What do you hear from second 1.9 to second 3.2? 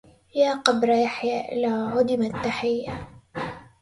عدمت تحية